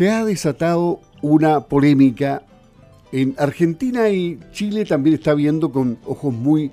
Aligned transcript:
se 0.00 0.08
ha 0.08 0.24
desatado 0.24 1.02
una 1.20 1.60
polémica 1.66 2.42
en 3.12 3.34
Argentina 3.36 4.08
y 4.08 4.40
Chile 4.50 4.86
también 4.86 5.16
está 5.16 5.34
viendo 5.34 5.72
con 5.72 5.98
ojos 6.06 6.32
muy 6.32 6.70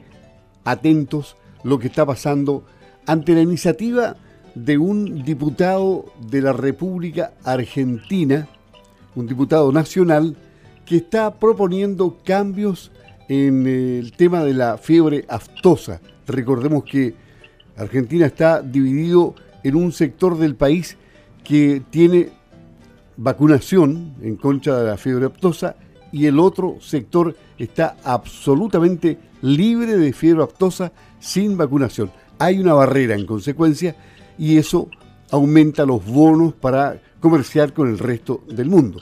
atentos 0.64 1.36
lo 1.66 1.78
que 1.78 1.88
está 1.88 2.06
pasando 2.06 2.64
ante 3.06 3.36
la 3.36 3.42
iniciativa 3.42 4.16
de 4.56 4.78
un 4.78 5.26
diputado 5.26 6.06
de 6.30 6.42
la 6.42 6.54
República 6.54 7.34
Argentina, 7.44 8.48
un 9.14 9.28
diputado 9.28 9.74
nacional, 9.74 10.38
que 10.86 10.96
está 10.96 11.38
proponiendo 11.38 12.20
cambios 12.24 12.94
en 13.28 13.68
el 13.68 14.14
tema 14.14 14.46
de 14.46 14.54
la 14.54 14.78
fiebre 14.78 15.26
aftosa. 15.28 16.00
Recordemos 16.28 16.86
que 16.86 17.14
Argentina 17.76 18.26
está 18.26 18.62
dividido 18.62 19.36
en 19.66 19.76
un 19.76 19.92
sector 19.92 20.38
del 20.38 20.56
país 20.56 20.96
que 21.44 21.82
tiene 21.90 22.37
vacunación 23.18 24.16
en 24.22 24.36
contra 24.36 24.80
de 24.80 24.88
la 24.88 24.98
fiebre 24.98 25.26
aftosa 25.26 25.76
y 26.12 26.28
el 26.28 26.40
otro 26.40 26.78
sector 26.80 27.36
está 27.58 27.98
absolutamente 28.04 29.18
libre 29.42 29.98
de 29.98 30.14
fiebre 30.14 30.44
aftosa 30.44 30.92
sin 31.20 31.58
vacunación. 31.58 32.12
Hay 32.40 32.60
una 32.60 32.74
barrera 32.74 33.16
en 33.16 33.26
consecuencia 33.26 33.96
y 34.38 34.58
eso 34.58 34.90
aumenta 35.32 35.86
los 35.86 36.06
bonos 36.06 36.54
para 36.54 37.02
comerciar 37.20 37.74
con 37.74 37.90
el 37.90 38.00
resto 38.00 38.44
del 38.48 38.70
mundo. 38.70 39.02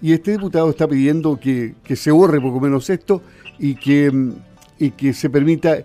Y 0.00 0.12
este 0.12 0.32
diputado 0.32 0.70
está 0.70 0.88
pidiendo 0.88 1.38
que, 1.38 1.74
se 1.94 2.10
borre 2.10 2.40
poco 2.40 2.58
menos 2.58 2.90
esto 2.90 3.22
y 3.58 3.76
que, 3.76 4.10
y 4.78 4.90
que 4.90 5.12
se 5.12 5.30
permita 5.30 5.78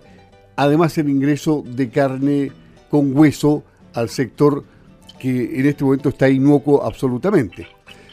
además 0.56 0.98
el 0.98 1.08
ingreso 1.08 1.62
de 1.64 1.88
carne 1.90 2.50
con 2.90 3.16
hueso 3.16 3.62
al 3.94 4.08
sector 4.08 4.64
que 5.18 5.60
en 5.60 5.66
este 5.66 5.84
momento 5.84 6.10
está 6.10 6.28
inocuo 6.28 6.82
absolutamente. 6.84 7.66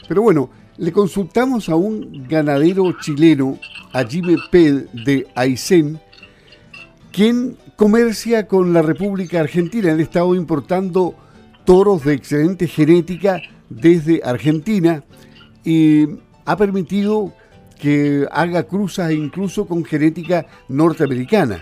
Pero 0.08 0.22
bueno, 0.22 0.50
le 0.78 0.92
consultamos 0.92 1.68
a 1.68 1.76
un 1.76 2.26
ganadero 2.28 2.92
chileno, 3.00 3.58
a 3.92 4.04
Jimmy 4.04 4.36
Ped 4.50 4.88
de 5.04 5.26
Aysén, 5.34 5.98
quien 7.12 7.56
comercia 7.76 8.46
con 8.46 8.72
la 8.72 8.82
República 8.82 9.40
Argentina. 9.40 9.90
Él 9.90 10.00
estado 10.00 10.34
importando 10.34 11.14
toros 11.64 12.04
de 12.04 12.14
excelente 12.14 12.68
genética 12.68 13.40
desde 13.68 14.20
Argentina 14.24 15.02
y 15.64 16.06
ha 16.44 16.56
permitido 16.56 17.32
que 17.80 18.26
haga 18.30 18.62
cruzas 18.64 19.12
incluso 19.12 19.66
con 19.66 19.84
genética 19.84 20.46
norteamericana. 20.68 21.60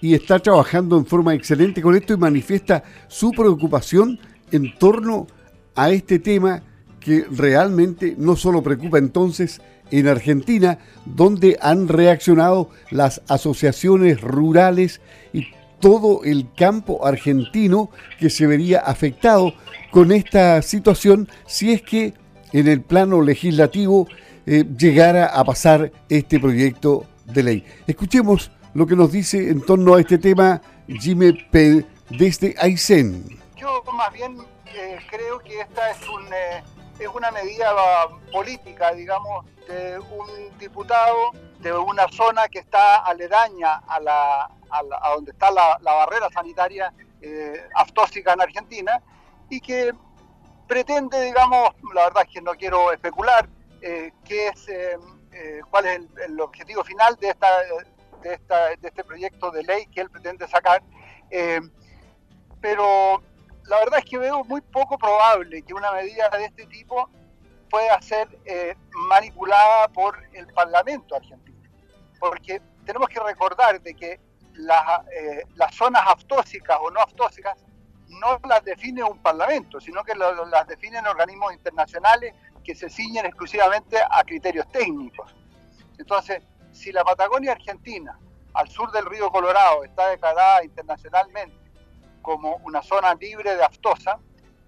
Y 0.00 0.14
está 0.14 0.38
trabajando 0.38 0.96
en 0.96 1.06
forma 1.06 1.34
excelente 1.34 1.80
con 1.80 1.94
esto 1.94 2.14
y 2.14 2.16
manifiesta 2.16 2.82
su 3.08 3.30
preocupación 3.30 4.18
en 4.52 4.78
torno 4.78 5.26
a 5.74 5.90
este 5.90 6.18
tema 6.18 6.62
que 7.00 7.24
realmente 7.30 8.14
no 8.16 8.36
solo 8.36 8.62
preocupa 8.62 8.98
entonces 8.98 9.60
en 9.90 10.08
Argentina, 10.08 10.78
donde 11.04 11.58
han 11.60 11.88
reaccionado 11.88 12.70
las 12.90 13.20
asociaciones 13.28 14.20
rurales 14.20 15.00
y 15.32 15.48
todo 15.80 16.22
el 16.24 16.46
campo 16.56 17.04
argentino 17.06 17.90
que 18.18 18.30
se 18.30 18.46
vería 18.46 18.78
afectado 18.78 19.52
con 19.90 20.12
esta 20.12 20.62
situación 20.62 21.28
si 21.46 21.72
es 21.72 21.82
que 21.82 22.14
en 22.52 22.68
el 22.68 22.80
plano 22.82 23.20
legislativo 23.20 24.06
eh, 24.46 24.64
llegara 24.78 25.26
a 25.26 25.44
pasar 25.44 25.92
este 26.08 26.38
proyecto 26.38 27.04
de 27.26 27.42
ley. 27.42 27.64
Escuchemos 27.86 28.50
lo 28.74 28.86
que 28.86 28.96
nos 28.96 29.12
dice 29.12 29.50
en 29.50 29.60
torno 29.60 29.94
a 29.94 30.00
este 30.00 30.18
tema 30.18 30.62
Jimmy 30.88 31.32
Pell 31.50 31.84
desde 32.10 32.54
Aysén. 32.58 33.24
Yo 33.62 33.80
más 33.92 34.12
bien 34.12 34.44
eh, 34.74 34.98
creo 35.08 35.38
que 35.38 35.60
esta 35.60 35.90
es 35.92 36.08
un... 36.08 36.26
Eh, 36.34 36.64
es 36.98 37.08
una 37.08 37.30
medida 37.30 37.72
política, 38.32 38.92
digamos, 38.92 39.46
de 39.66 39.98
un 39.98 40.58
diputado 40.58 41.30
de 41.60 41.72
una 41.72 42.06
zona 42.08 42.48
que 42.48 42.58
está 42.58 42.96
aledaña 42.98 43.82
a, 43.86 43.98
la, 43.98 44.50
a, 44.70 45.10
donde 45.14 45.32
está 45.32 45.50
la, 45.50 45.78
barrera 45.80 46.28
sanitaria 46.30 46.92
eh, 47.20 47.68
aftóxica 47.74 48.34
en 48.34 48.42
Argentina 48.42 49.00
y 49.48 49.60
que 49.60 49.92
pretende, 50.68 51.20
digamos, 51.22 51.70
la 51.94 52.04
verdad 52.04 52.24
es 52.26 52.34
que 52.34 52.42
no 52.42 52.52
quiero 52.52 52.92
especular, 52.92 53.48
qué 53.80 54.48
es, 54.48 54.66
cuál 55.70 55.86
es 55.86 56.00
el, 56.26 56.40
objetivo 56.40 56.84
final 56.84 57.16
de, 57.16 57.30
esta, 57.30 57.48
de, 58.22 58.34
esta, 58.34 58.66
de 58.76 58.88
este 58.88 59.02
proyecto 59.02 59.50
de 59.50 59.62
ley 59.64 59.86
que 59.86 60.02
él 60.02 60.10
pretende 60.10 60.46
sacar, 60.46 60.82
pero 62.60 63.22
la 63.66 63.78
verdad 63.78 64.00
es 64.00 64.04
que 64.04 64.18
veo 64.18 64.44
muy 64.44 64.60
poco 64.60 64.98
probable 64.98 65.62
que 65.62 65.74
una 65.74 65.92
medida 65.92 66.28
de 66.30 66.46
este 66.46 66.66
tipo 66.66 67.08
pueda 67.70 68.00
ser 68.02 68.28
eh, 68.44 68.76
manipulada 69.08 69.88
por 69.88 70.18
el 70.32 70.46
Parlamento 70.48 71.16
argentino. 71.16 71.58
Porque 72.18 72.60
tenemos 72.84 73.08
que 73.08 73.20
recordar 73.20 73.80
de 73.80 73.94
que 73.94 74.20
las, 74.54 75.06
eh, 75.10 75.44
las 75.54 75.74
zonas 75.74 76.02
aftóxicas 76.06 76.78
o 76.80 76.90
no 76.90 77.00
aftóxicas 77.00 77.56
no 78.08 78.38
las 78.46 78.62
define 78.64 79.02
un 79.02 79.18
Parlamento, 79.22 79.80
sino 79.80 80.04
que 80.04 80.14
las 80.14 80.66
definen 80.66 81.06
organismos 81.06 81.54
internacionales 81.54 82.34
que 82.62 82.74
se 82.74 82.90
ciñen 82.90 83.24
exclusivamente 83.24 83.96
a 83.98 84.22
criterios 84.24 84.68
técnicos. 84.68 85.34
Entonces, 85.98 86.42
si 86.72 86.92
la 86.92 87.04
Patagonia 87.04 87.52
Argentina, 87.52 88.18
al 88.54 88.68
sur 88.68 88.92
del 88.92 89.06
río 89.06 89.30
Colorado, 89.30 89.84
está 89.84 90.08
declarada 90.08 90.62
internacionalmente 90.62 91.61
como 92.22 92.56
una 92.64 92.82
zona 92.82 93.14
libre 93.14 93.54
de 93.56 93.64
aftosa, 93.64 94.18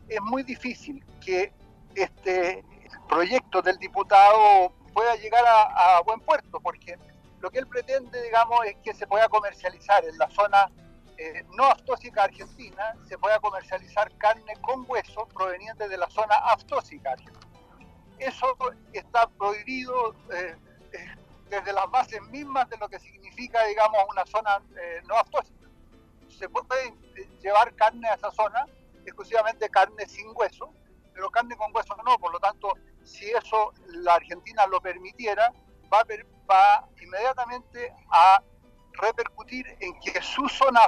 es 0.08 0.20
muy 0.20 0.42
difícil 0.42 1.04
que 1.24 1.52
este 1.94 2.64
proyecto 3.08 3.62
del 3.62 3.78
diputado 3.78 4.72
pueda 4.92 5.16
llegar 5.16 5.44
a, 5.46 6.00
buen 6.02 6.20
puerto, 6.20 6.60
porque 6.60 6.98
lo 7.40 7.50
que 7.50 7.58
él 7.58 7.66
pretende, 7.66 8.22
digamos, 8.22 8.64
es 8.66 8.76
que 8.84 8.94
se 8.94 9.06
pueda 9.06 9.28
comercializar 9.28 10.04
en 10.04 10.16
la 10.18 10.30
zona 10.30 10.70
eh, 11.16 11.44
no 11.56 11.64
aftósica 11.64 12.24
argentina, 12.24 12.94
se 13.08 13.18
pueda 13.18 13.38
comercializar 13.40 14.10
carne 14.18 14.54
con 14.60 14.84
hueso 14.88 15.26
proveniente 15.26 15.88
de 15.88 15.96
la 15.96 16.08
zona 16.10 16.34
aftósica 16.36 17.12
argentina. 17.12 17.40
Eso 18.18 18.56
está 18.92 19.26
prohibido 19.26 20.14
eh, 20.32 20.56
eh, 20.92 21.16
desde 21.50 21.72
las 21.72 21.90
bases 21.90 22.22
mismas 22.30 22.68
de 22.70 22.76
lo 22.78 22.88
que 22.88 22.98
significa, 22.98 23.64
digamos, 23.64 23.98
una 24.08 24.24
zona 24.26 24.60
no 25.06 25.16
aftósica 25.16 25.63
se 26.34 26.48
puede 26.48 26.94
llevar 27.40 27.74
carne 27.74 28.08
a 28.08 28.14
esa 28.14 28.30
zona, 28.30 28.66
exclusivamente 29.04 29.68
carne 29.68 30.06
sin 30.06 30.26
hueso, 30.34 30.72
pero 31.12 31.30
carne 31.30 31.56
con 31.56 31.74
hueso 31.74 31.96
no, 32.04 32.18
por 32.18 32.32
lo 32.32 32.40
tanto, 32.40 32.72
si 33.04 33.30
eso 33.30 33.72
la 33.86 34.14
Argentina 34.14 34.66
lo 34.66 34.80
permitiera, 34.80 35.52
va, 35.92 36.04
va 36.50 36.88
inmediatamente 37.00 37.92
a 38.10 38.42
repercutir 38.94 39.66
en 39.80 39.98
que 40.00 40.20
su 40.22 40.48
zona, 40.48 40.80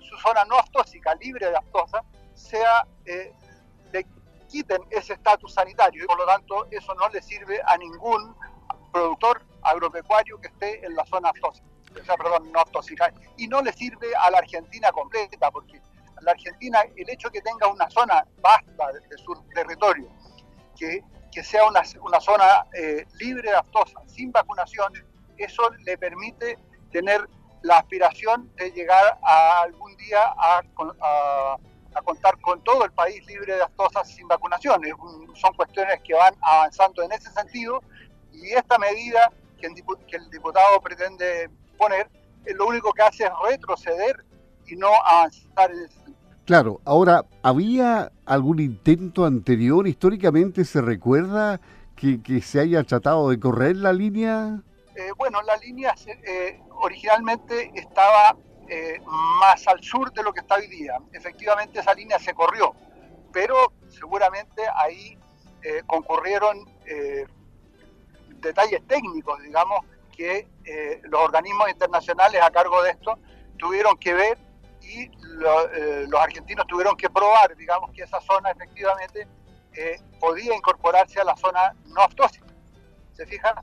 su 0.00 0.16
zona 0.18 0.44
no 0.44 0.56
aftósica, 0.56 1.14
libre 1.16 1.48
de 1.48 1.56
aftosa, 1.56 2.02
sea, 2.34 2.86
eh, 3.04 3.32
le 3.92 4.06
quiten 4.48 4.82
ese 4.90 5.14
estatus 5.14 5.54
sanitario. 5.54 6.04
Y 6.04 6.06
por 6.06 6.18
lo 6.18 6.26
tanto 6.26 6.66
eso 6.70 6.94
no 6.94 7.08
le 7.08 7.22
sirve 7.22 7.60
a 7.64 7.76
ningún 7.76 8.36
productor 8.92 9.42
agropecuario 9.62 10.40
que 10.40 10.48
esté 10.48 10.84
en 10.84 10.94
la 10.94 11.04
zona 11.06 11.32
aftósica 12.00 12.16
perdón, 12.16 12.52
no 12.52 12.62
y 13.36 13.48
no 13.48 13.62
le 13.62 13.72
sirve 13.72 14.08
a 14.14 14.30
la 14.30 14.38
Argentina 14.38 14.90
completa, 14.92 15.50
porque 15.50 15.80
la 16.20 16.32
Argentina, 16.32 16.82
el 16.96 17.10
hecho 17.10 17.28
de 17.28 17.38
que 17.38 17.42
tenga 17.42 17.66
una 17.66 17.88
zona 17.90 18.24
vasta 18.40 18.92
de, 18.92 19.18
su 19.18 19.34
territorio, 19.54 20.08
que, 20.78 21.02
que 21.32 21.42
sea 21.42 21.66
una, 21.66 21.82
una 22.02 22.20
zona 22.20 22.66
eh, 22.74 23.06
libre 23.18 23.50
de 23.50 23.56
aftosa, 23.56 24.00
sin 24.06 24.30
vacunación, 24.30 24.92
eso 25.36 25.70
le 25.84 25.98
permite 25.98 26.58
tener 26.90 27.28
la 27.62 27.78
aspiración 27.78 28.52
de 28.56 28.70
llegar 28.70 29.18
a 29.22 29.62
algún 29.62 29.96
día 29.96 30.20
a, 30.36 30.58
a, 30.58 32.02
contar 32.04 32.40
con 32.40 32.62
todo 32.64 32.84
el 32.84 32.92
país 32.92 33.24
libre 33.26 33.54
de 33.54 33.62
aftosa 33.62 34.04
sin 34.04 34.26
vacunación. 34.26 34.82
son 35.34 35.54
cuestiones 35.54 36.00
que 36.02 36.14
van 36.14 36.34
avanzando 36.40 37.02
en 37.02 37.12
ese 37.12 37.30
sentido 37.30 37.82
y 38.32 38.52
esta 38.52 38.78
medida 38.78 39.30
que 39.60 40.16
el 40.16 40.30
diputado 40.30 40.80
pretende 40.80 41.48
poner, 41.78 42.08
lo 42.56 42.66
único 42.66 42.92
que 42.92 43.02
hace 43.02 43.24
es 43.24 43.30
retroceder 43.48 44.24
y 44.66 44.76
no 44.76 44.88
avanzar 45.04 45.70
en 45.70 45.84
ese 45.84 46.02
Claro, 46.44 46.80
ahora, 46.84 47.24
¿había 47.42 48.10
algún 48.26 48.58
intento 48.58 49.24
anterior? 49.24 49.86
¿Históricamente 49.86 50.64
se 50.64 50.80
recuerda 50.80 51.60
que, 51.94 52.42
se 52.42 52.58
haya 52.58 52.82
tratado 52.82 53.30
de 53.30 53.38
correr 53.38 53.76
la 53.76 53.92
línea? 53.92 54.60
Eh, 54.96 55.12
bueno, 55.16 55.40
la 55.42 55.56
línea 55.58 55.94
eh, 56.06 56.60
originalmente 56.82 57.70
estaba 57.76 58.36
eh, 58.68 59.00
más 59.38 59.68
al 59.68 59.82
sur 59.84 60.12
de 60.12 60.24
lo 60.24 60.32
que 60.32 60.40
está 60.40 60.56
hoy 60.56 60.66
día. 60.66 60.98
Efectivamente 61.12 61.78
esa 61.78 61.94
línea 61.94 62.18
se 62.18 62.34
corrió, 62.34 62.74
pero 63.32 63.72
seguramente 63.88 64.62
ahí 64.74 65.16
concurrieron 65.86 66.58
detalles 68.40 68.84
técnicos, 68.88 69.40
digamos, 69.44 69.78
que 70.16 70.48
eh, 70.64 71.00
los 71.04 71.20
organismos 71.20 71.68
internacionales 71.70 72.40
a 72.42 72.50
cargo 72.50 72.82
de 72.82 72.90
esto 72.90 73.18
tuvieron 73.58 73.96
que 73.96 74.14
ver 74.14 74.38
y 74.82 75.02
eh, 75.04 76.06
los 76.08 76.20
argentinos 76.20 76.66
tuvieron 76.66 76.96
que 76.96 77.08
probar, 77.08 77.56
digamos, 77.56 77.90
que 77.92 78.02
esa 78.02 78.20
zona 78.20 78.50
efectivamente 78.50 79.26
eh, 79.74 80.00
podía 80.20 80.54
incorporarse 80.54 81.20
a 81.20 81.24
la 81.24 81.36
zona 81.36 81.74
no 81.86 82.02
aftóxica. 82.02 82.46
¿Se 83.12 83.26
fijan? 83.26 83.54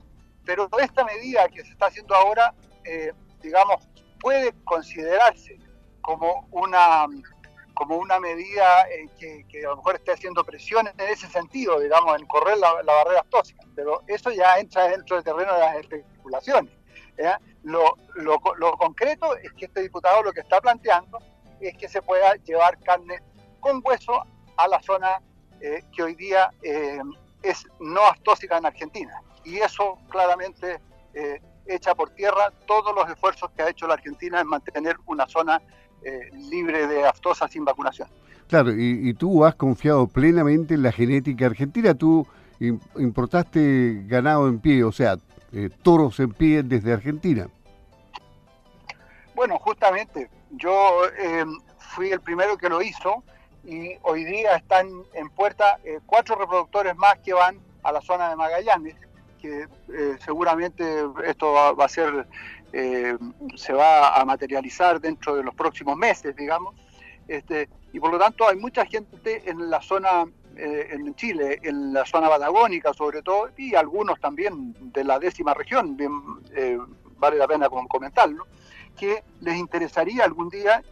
Pero 0.44 0.68
esta 0.78 1.04
medida 1.04 1.48
que 1.48 1.64
se 1.64 1.72
está 1.72 1.86
haciendo 1.86 2.14
ahora, 2.14 2.54
eh, 2.84 3.12
digamos, 3.42 3.88
puede 4.18 4.52
considerarse 4.64 5.58
como 6.00 6.48
una 6.50 7.06
como 7.80 7.96
una 7.96 8.20
medida 8.20 8.86
eh, 8.90 9.08
que, 9.18 9.64
a 9.64 9.70
lo 9.70 9.76
mejor 9.78 9.94
esté 9.94 10.12
haciendo 10.12 10.44
presión 10.44 10.86
en 10.86 11.00
ese 11.00 11.26
sentido, 11.28 11.80
digamos, 11.80 12.20
en 12.20 12.26
correr 12.26 12.58
la, 12.58 12.74
barrera 12.82 13.24
tóxica. 13.30 13.62
Pero 13.74 14.02
eso 14.06 14.30
ya 14.30 14.58
entra 14.58 14.88
dentro 14.88 15.16
del 15.16 15.24
terreno 15.24 15.54
de 15.54 15.60
las 15.60 15.76
especulaciones. 15.76 16.74
Lo, 17.62 17.96
concreto 18.76 19.34
es 19.38 19.50
que 19.54 19.64
este 19.64 19.80
diputado 19.80 20.22
lo 20.22 20.30
que 20.30 20.40
está 20.40 20.60
planteando 20.60 21.20
es 21.58 21.74
que 21.78 21.88
se 21.88 22.02
pueda 22.02 22.34
llevar 22.44 22.78
carne 22.80 23.22
con 23.60 23.80
hueso 23.82 24.26
a 24.58 24.68
la 24.68 24.82
zona 24.82 25.22
eh, 25.62 25.82
que 25.96 26.02
hoy 26.02 26.14
día 26.16 26.50
eh, 26.62 27.00
es 27.42 27.66
no 27.78 28.02
aftóxica 28.04 28.58
en 28.58 28.66
Argentina. 28.66 29.22
Y 29.42 29.56
eso 29.56 29.96
claramente 30.10 30.82
echa 31.64 31.94
por 31.94 32.10
tierra 32.10 32.52
todos 32.66 32.94
los 32.94 33.08
esfuerzos 33.08 33.50
que 33.52 33.62
ha 33.62 33.70
hecho 33.70 33.86
la 33.86 33.94
Argentina 33.94 34.38
en 34.38 34.46
mantener 34.46 34.96
una 35.06 35.26
zona 35.26 35.62
eh, 36.02 36.30
libre 36.50 36.86
de 36.86 37.04
aftosa 37.04 37.46
sin 37.46 37.64
vacunación. 37.64 38.08
Claro, 38.48 38.72
y, 38.72 39.14
tú 39.14 39.44
has 39.44 39.54
confiado 39.54 40.08
plenamente 40.08 40.74
en 40.74 40.82
la 40.82 40.90
genética 40.90 41.46
argentina, 41.46 41.94
tú 41.94 42.26
importaste 42.58 44.02
ganado 44.06 44.48
en 44.48 44.58
pie, 44.58 44.82
o 44.82 44.90
sea, 44.90 45.18
eh, 45.52 45.68
toros 45.82 46.18
en 46.18 46.32
pie 46.32 46.62
desde 46.62 46.92
Argentina. 46.92 47.48
Bueno, 49.34 49.58
justamente, 49.58 50.28
yo 50.50 51.04
eh, 51.16 51.44
fui 51.78 52.10
el 52.10 52.20
primero 52.20 52.56
que 52.56 52.68
lo 52.68 52.82
hizo 52.82 53.22
y 53.62 53.92
hoy 54.02 54.24
día 54.24 54.56
están 54.56 54.88
en 55.14 55.28
puerta 55.30 55.78
cuatro 56.06 56.34
reproductores 56.34 56.96
más 56.96 57.18
que 57.18 57.34
van 57.34 57.58
a 57.84 57.92
la 57.92 58.00
zona 58.00 58.30
de 58.30 58.36
Magallanes, 58.36 58.96
que 59.40 59.66
seguramente 60.24 61.04
esto 61.24 61.52
va, 61.52 61.84
a 61.84 61.88
ser 61.88 62.26
eh, 62.72 63.16
se 63.56 63.72
va 63.72 64.20
a 64.20 64.24
materializar 64.24 65.00
dentro 65.00 65.34
de 65.34 65.42
los 65.42 65.54
próximos 65.54 65.96
meses, 65.96 66.36
digamos. 66.36 66.74
Este, 67.26 67.68
y 67.92 68.00
por 68.00 68.12
lo 68.12 68.18
tanto 68.18 68.48
hay 68.48 68.56
mucha 68.56 68.84
gente 68.86 69.48
en 69.48 69.70
la 69.70 69.80
zona, 69.80 70.24
eh, 70.56 70.88
en 70.90 71.14
Chile, 71.14 71.60
en 71.62 71.92
la 71.92 72.04
zona 72.04 72.28
patagónica 72.28 72.92
sobre 72.94 73.22
todo, 73.22 73.50
y 73.56 73.74
algunos 73.74 74.20
también 74.20 74.74
de 74.92 75.04
la 75.04 75.18
décima 75.18 75.54
región, 75.54 75.96
eh, 76.54 76.78
vale 77.18 77.36
la 77.36 77.46
pena 77.46 77.68
comentarlo, 77.68 78.46
que 78.96 79.22
les 79.40 79.56
interesaría 79.56 80.24
algún 80.24 80.48
día 80.48 80.82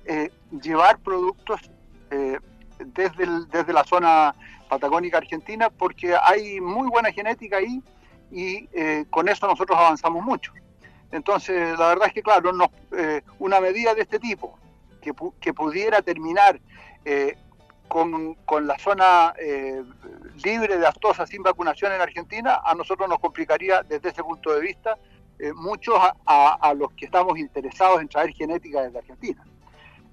llevar 0.63 0.99
productos 0.99 1.71
desde, 2.09 3.27
desde 3.51 3.73
la 3.73 3.85
zona 3.85 4.35
patagónica 4.69 5.19
argentina, 5.19 5.71
porque 5.71 6.15
hay 6.17 6.61
muy 6.61 6.89
buena 6.89 7.13
genética 7.13 7.57
ahí 7.59 7.83
y 8.31 8.67
con 9.11 9.29
eso 9.29 9.47
nosotros 9.47 9.79
avanzamos 9.79 10.25
mucho. 10.25 10.53
Entonces, 11.11 11.79
la 11.79 11.89
verdad 11.89 12.09
es 12.09 12.13
que, 12.13 12.23
claro, 12.23 12.53
eh, 12.93 13.23
una 13.39 13.61
medida 13.61 13.95
de 13.95 14.03
este 14.03 14.19
tipo, 14.19 14.59
que, 15.01 15.55
pudiera 15.55 16.03
terminar 16.03 16.61
eh, 17.05 17.35
con, 17.89 18.37
la 18.67 18.79
zona 18.79 19.33
eh, 19.41 19.83
libre 20.45 20.77
de 20.77 20.87
aftosa 20.87 21.27
sin 21.27 21.43
vacunación 21.43 21.93
en 21.93 22.01
Argentina, 22.03 22.61
a 22.63 22.75
nosotros 22.75 23.09
nos 23.09 23.19
complicaría 23.21 23.83
desde 23.83 24.11
ese 24.11 24.23
punto 24.23 24.53
de 24.53 24.61
vista 24.61 24.99
mucho 25.55 25.93
a, 26.27 26.75
los 26.75 26.93
que 26.95 27.05
estamos 27.05 27.39
interesados 27.39 28.01
en 28.01 28.09
traer 28.09 28.35
genética 28.35 28.83
desde 28.83 28.99
Argentina. 28.99 29.47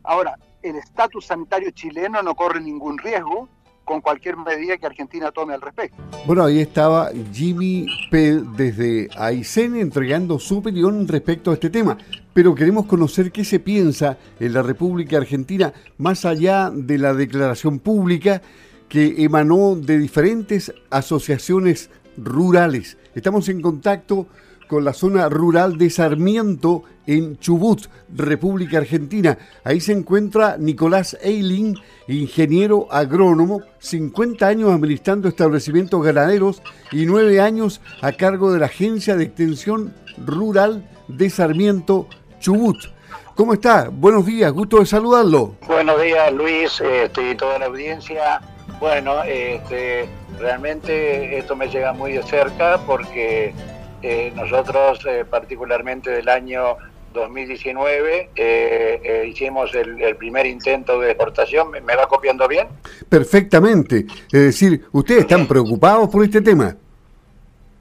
Ahora, 0.03 0.37
el 0.61 0.75
estatus 0.75 1.25
sanitario 1.25 1.71
chileno 1.71 2.21
no 2.21 2.35
corre 2.35 2.61
ningún 2.61 2.99
riesgo 2.99 3.49
con 3.85 4.01
cualquier 4.01 4.35
medida 4.35 4.77
que 4.77 4.85
Argentina 4.85 5.31
tome 5.31 5.53
al 5.53 5.61
respecto. 5.61 5.95
Bueno, 6.25 6.43
ahí 6.43 6.59
estaba 6.59 7.11
Jimmy 7.31 7.85
P. 8.11 8.41
desde 8.57 9.09
Aysén 9.17 9.77
entregando 9.77 10.39
su 10.39 10.57
opinión 10.57 11.07
respecto 11.07 11.51
a 11.51 11.53
este 11.53 11.69
tema, 11.69 11.97
pero 12.33 12.53
queremos 12.53 12.87
conocer 12.87 13.31
qué 13.31 13.45
se 13.45 13.59
piensa 13.59 14.17
en 14.39 14.53
la 14.53 14.63
República 14.63 15.17
Argentina 15.17 15.71
más 15.97 16.25
allá 16.25 16.71
de 16.73 16.97
la 16.97 17.13
declaración 17.13 17.79
pública 17.79 18.41
que 18.89 19.23
emanó 19.23 19.75
de 19.75 19.97
diferentes 19.97 20.73
asociaciones 20.89 21.89
rurales. 22.17 22.97
Estamos 23.13 23.47
en 23.49 23.61
contacto 23.61 24.27
con 24.67 24.83
la 24.83 24.93
zona 24.93 25.29
rural 25.29 25.77
de 25.77 25.89
Sarmiento 25.89 26.83
en 27.07 27.37
Chubut, 27.37 27.87
República 28.13 28.77
Argentina. 28.77 29.37
Ahí 29.63 29.79
se 29.79 29.91
encuentra 29.91 30.57
Nicolás 30.57 31.17
Eiling, 31.21 31.77
ingeniero 32.07 32.87
agrónomo, 32.91 33.61
50 33.79 34.47
años 34.47 34.71
administrando 34.71 35.27
establecimientos 35.27 36.03
ganaderos 36.03 36.61
y 36.91 37.05
9 37.05 37.39
años 37.41 37.81
a 38.01 38.11
cargo 38.13 38.51
de 38.51 38.59
la 38.59 38.65
Agencia 38.67 39.15
de 39.15 39.25
Extensión 39.25 39.93
Rural 40.17 40.87
de 41.07 41.29
Sarmiento, 41.29 42.07
Chubut. 42.39 42.77
¿Cómo 43.35 43.53
está? 43.53 43.89
Buenos 43.91 44.25
días, 44.25 44.51
gusto 44.51 44.79
de 44.79 44.85
saludarlo. 44.85 45.55
Buenos 45.67 46.01
días, 46.01 46.31
Luis 46.31 46.79
este, 46.79 47.31
y 47.31 47.35
toda 47.35 47.59
la 47.59 47.65
audiencia. 47.65 48.41
Bueno, 48.79 49.23
este, 49.23 50.07
realmente 50.39 51.37
esto 51.37 51.55
me 51.55 51.67
llega 51.67 51.91
muy 51.91 52.13
de 52.13 52.23
cerca 52.23 52.79
porque 52.85 53.53
eh, 54.07 54.31
nosotros, 54.35 55.03
eh, 55.07 55.25
particularmente 55.27 56.11
del 56.11 56.29
año 56.29 56.77
2019, 57.11 58.29
eh, 58.35 59.25
hicimos 59.27 59.73
el, 59.73 60.15
primer 60.17 60.45
intento 60.45 60.99
de 60.99 61.09
exportación. 61.09 61.71
¿Me, 61.71 61.95
va 61.95 62.07
copiando 62.07 62.47
bien? 62.47 62.67
Perfectamente. 63.09 64.05
Es 64.31 64.41
decir, 64.41 64.85
¿ustedes 64.91 65.21
están 65.21 65.47
preocupados 65.47 66.07
por 66.09 66.23
este 66.23 66.39
tema? 66.41 66.77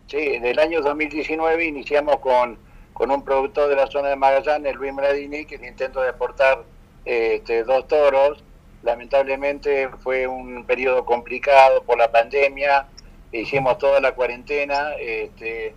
Sí, 0.07 0.17
en 0.17 0.47
el 0.47 0.59
año 0.59 0.81
2019 0.81 1.63
iniciamos 1.63 2.17
con, 2.21 2.57
con 2.95 3.11
un 3.11 3.23
productor 3.23 3.69
de 3.69 3.77
la 3.77 3.87
zona 3.89 4.09
de 4.09 4.17
Magallanes, 4.17 4.77
Luis 4.77 4.95
Mradini, 4.95 5.45
que 5.45 5.59
de 5.59 6.09
exportar 6.09 6.63
este, 7.05 7.65
dos 7.65 7.87
toros. 7.87 8.43
Lamentablemente 8.83 9.91
fue 10.03 10.27
un 10.27 10.65
periodo 10.65 11.05
complicado 11.05 11.83
por 11.83 11.99
la 11.99 12.11
pandemia, 12.11 12.87
hicimos 13.31 13.77
toda 13.77 14.01
la 14.01 14.13
cuarentena. 14.13 14.93
Este, 14.99 15.75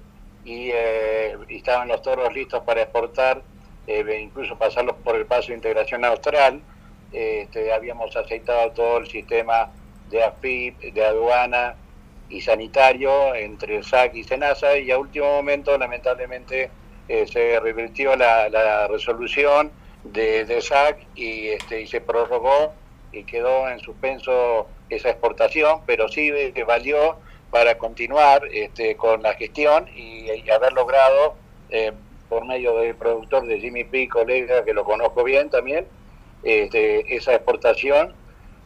eh, 0.48 1.38
y, 1.50 1.58
estaban 1.58 1.90
los 1.90 2.02
toros 2.02 2.34
listos 2.34 2.64
para 2.64 2.82
exportar, 2.82 3.42
eh, 3.86 4.20
incluso 4.22 4.58
pasarlos 4.58 4.96
por 5.04 5.16
el 5.16 5.26
paso 5.26 5.50
de 5.50 5.56
integración 5.56 6.06
austral. 6.06 6.62
Este, 7.12 7.74
habíamos 7.74 8.16
aceitado 8.16 8.72
todo 8.72 8.98
el 8.98 9.08
sistema 9.08 9.72
de 10.10 10.24
AFIP, 10.24 10.94
de 10.94 11.06
aduana 11.06 11.76
y 12.30 12.42
sanitario 12.42 13.36
entre 13.36 13.84
SAC 13.84 14.16
y 14.16 14.24
SENASA 14.24 14.78
y 14.78 14.92
a 14.92 14.98
último 14.98 15.28
momento 15.28 15.78
lamentablemente 15.78 16.70
eh, 17.08 17.26
se 17.26 17.60
revirtió 17.60 18.16
la, 18.16 18.88
resolución 18.88 19.72
de, 20.04 20.62
SAC 20.62 20.98
y, 21.16 21.48
este, 21.48 21.82
y 21.82 21.88
se 21.88 22.02
prorrogó 22.02 22.74
y 23.14 23.24
quedó 23.24 23.70
en 23.70 23.80
suspenso 23.80 24.68
esa 24.90 25.10
exportación, 25.10 25.82
pero 25.86 26.08
sí 26.10 26.32
valió 26.66 27.18
para 27.52 27.78
continuar 27.78 28.44
este, 28.52 28.96
con 28.96 29.22
la 29.22 29.34
gestión 29.34 29.88
y, 29.96 30.50
haber 30.50 30.74
logrado, 30.74 31.36
eh, 31.70 31.94
por 32.30 32.46
medio 32.46 32.78
del 32.78 32.96
productor 32.96 33.48
de 33.48 33.60
Jimmy 33.60 33.84
P, 33.84 34.10
colega 34.10 34.66
que 34.66 34.74
lo 34.74 34.84
conozco 34.84 35.24
bien 35.24 35.50
también, 35.50 35.88
este, 36.44 37.16
esa 37.16 37.34
exportación. 37.34 38.14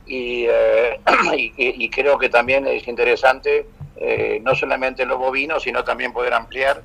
Eh, 0.08 1.00
y, 1.38 1.54
y, 1.58 1.90
creo 1.90 2.18
que 2.18 2.30
también 2.30 2.66
es 2.68 2.88
interesante 2.88 3.68
eh, 4.04 4.40
no 4.42 4.56
solamente 4.56 5.04
en 5.04 5.10
los 5.10 5.20
bovinos, 5.20 5.62
sino 5.62 5.84
también 5.84 6.12
poder 6.12 6.34
ampliar 6.34 6.82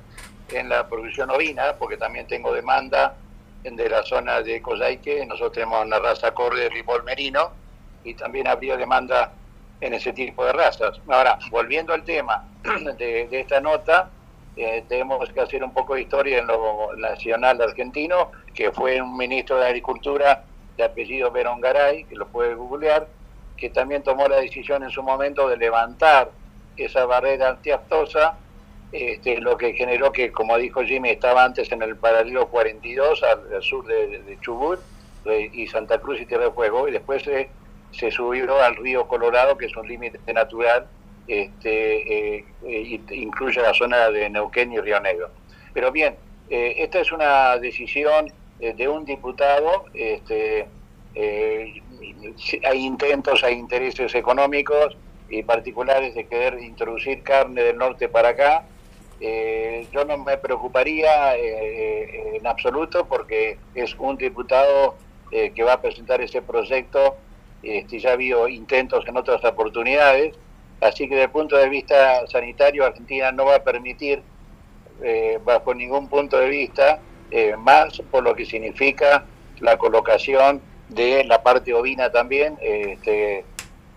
en 0.51 0.69
la 0.69 0.87
producción 0.87 1.31
ovina, 1.31 1.75
porque 1.79 1.97
también 1.97 2.27
tengo 2.27 2.53
demanda 2.53 3.15
de 3.63 3.89
la 3.89 4.03
zona 4.03 4.41
de 4.41 4.61
Coyhaique, 4.61 5.25
nosotros 5.25 5.53
tenemos 5.53 5.83
una 5.83 5.99
raza 5.99 6.31
corre 6.35 6.69
de 6.69 6.83
merino, 7.03 7.51
y 8.03 8.13
también 8.13 8.47
habría 8.47 8.77
demanda 8.77 9.33
en 9.81 9.93
ese 9.93 10.13
tipo 10.13 10.45
de 10.45 10.53
razas. 10.53 10.99
Ahora, 11.07 11.37
volviendo 11.51 11.93
al 11.93 12.03
tema 12.03 12.45
de, 12.97 13.27
esta 13.31 13.59
nota, 13.59 14.09
eh, 14.55 14.83
tenemos 14.87 15.29
que 15.29 15.39
hacer 15.39 15.63
un 15.63 15.71
poco 15.71 15.95
de 15.95 16.01
historia 16.01 16.39
en 16.39 16.47
lo 16.47 16.95
nacional 16.97 17.61
argentino, 17.61 18.31
que 18.53 18.71
fue 18.71 19.01
un 19.01 19.15
ministro 19.15 19.57
de 19.57 19.67
Agricultura 19.67 20.43
de 20.75 20.83
apellido 20.83 21.31
Verón 21.31 21.61
Garay, 21.61 22.05
que 22.05 22.15
lo 22.15 22.27
puede 22.27 22.55
googlear, 22.55 23.07
que 23.55 23.69
también 23.69 24.03
tomó 24.03 24.27
la 24.27 24.37
decisión 24.37 24.83
en 24.83 24.89
su 24.89 25.03
momento 25.03 25.47
de 25.49 25.57
levantar 25.57 26.31
esa 26.75 27.05
barrera 27.05 27.49
antiaftosa, 27.49 28.37
este, 28.91 29.39
lo 29.41 29.57
que 29.57 29.73
generó 29.73 30.11
que, 30.11 30.31
como 30.31 30.57
dijo 30.57 30.81
Jimmy, 30.83 31.09
estaba 31.09 31.43
antes 31.43 31.71
en 31.71 31.81
el 31.81 31.97
paralelo 31.97 32.47
42 32.47 33.23
al, 33.23 33.61
sur 33.61 33.85
de, 33.85 34.37
Chubut 34.41 34.79
y 35.51 35.67
Santa 35.67 35.99
Cruz 35.99 36.21
y 36.21 36.25
Tierra 36.25 36.45
de 36.45 36.51
Fuego, 36.51 36.87
y 36.87 36.91
después 36.91 37.23
se 37.23 37.49
se 37.97 38.11
subió 38.11 38.61
al 38.61 38.75
río 38.75 39.07
Colorado, 39.07 39.57
que 39.57 39.65
es 39.65 39.75
un 39.75 39.87
límite 39.87 40.19
natural, 40.31 40.87
este, 41.27 42.37
eh, 42.37 42.45
eh, 42.65 43.01
incluye 43.11 43.61
la 43.61 43.73
zona 43.73 44.09
de 44.09 44.29
Neuquén 44.29 44.71
y 44.71 44.79
Río 44.79 44.99
Negro. 44.99 45.29
Pero 45.73 45.91
bien, 45.91 46.15
eh, 46.49 46.75
esta 46.77 46.99
es 46.99 47.11
una 47.11 47.57
decisión 47.57 48.31
de 48.59 48.87
un 48.87 49.05
diputado, 49.05 49.85
este, 49.93 50.67
hay 51.15 52.85
intentos, 52.85 53.43
hay 53.43 53.53
intereses 53.53 54.15
económicos, 54.15 54.97
y 55.29 55.43
particulares 55.43 56.15
de 56.15 56.25
querer 56.25 56.57
introducir 56.59 57.21
carne 57.21 57.61
del 57.61 57.77
norte 57.77 58.09
para 58.09 58.29
acá. 58.29 58.63
Yo 59.19 60.05
no 60.05 60.17
me 60.17 60.37
preocuparía 60.37 61.35
en 61.35 62.47
absoluto 62.47 63.05
porque 63.05 63.59
es 63.75 63.93
un 63.99 64.17
diputado 64.17 64.95
que 65.29 65.63
va 65.63 65.73
a 65.73 65.81
presentar 65.81 66.21
ese 66.21 66.41
proyecto. 66.41 67.17
Este, 67.63 67.99
ya 67.99 68.11
ha 68.11 68.13
habido 68.13 68.47
intentos 68.47 69.05
en 69.07 69.17
otras 69.17 69.43
oportunidades, 69.43 70.35
así 70.81 71.07
que 71.07 71.15
desde 71.15 71.25
el 71.25 71.31
punto 71.31 71.57
de 71.57 71.69
vista 71.69 72.25
sanitario 72.27 72.85
Argentina 72.85 73.31
no 73.31 73.45
va 73.45 73.55
a 73.55 73.63
permitir 73.63 74.21
bajo 75.43 75.75
ningún 75.75 76.07
punto 76.07 76.39
de 76.39 76.49
vista 76.49 76.99
más 77.59 78.01
por 78.09 78.23
lo 78.23 78.35
que 78.35 78.45
significa 78.45 79.25
la 79.59 79.77
colocación 79.77 80.61
de 80.89 81.23
la 81.25 81.43
parte 81.43 81.73
ovina 81.73 82.11
también 82.11 82.57
este, 82.61 83.43